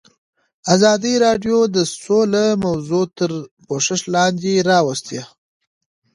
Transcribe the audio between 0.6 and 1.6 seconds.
ازادي راډیو